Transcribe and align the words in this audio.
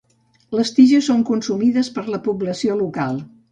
Les 0.59 0.71
tiges 0.77 1.09
són 1.11 1.21
consumides 1.31 1.93
per 1.99 2.07
la 2.17 2.23
població 2.29 2.81
local. 2.83 3.25